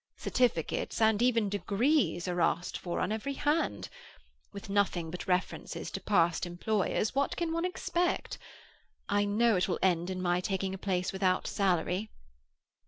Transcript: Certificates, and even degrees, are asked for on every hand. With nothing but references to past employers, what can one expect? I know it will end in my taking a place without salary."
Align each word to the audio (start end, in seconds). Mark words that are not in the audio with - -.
Certificates, 0.17 0.99
and 0.99 1.21
even 1.21 1.47
degrees, 1.47 2.27
are 2.27 2.41
asked 2.41 2.75
for 2.75 2.99
on 2.99 3.11
every 3.11 3.33
hand. 3.33 3.87
With 4.51 4.67
nothing 4.67 5.11
but 5.11 5.27
references 5.27 5.91
to 5.91 6.01
past 6.01 6.47
employers, 6.47 7.13
what 7.13 7.37
can 7.37 7.53
one 7.53 7.65
expect? 7.65 8.39
I 9.09 9.25
know 9.25 9.55
it 9.57 9.67
will 9.67 9.77
end 9.83 10.09
in 10.09 10.19
my 10.19 10.39
taking 10.41 10.73
a 10.73 10.79
place 10.79 11.13
without 11.13 11.45
salary." 11.45 12.09